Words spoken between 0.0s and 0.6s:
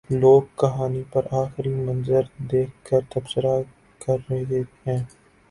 لوگ